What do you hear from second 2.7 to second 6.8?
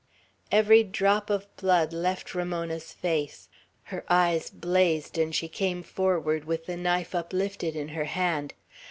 face. Her eyes blazed, and she came forward with the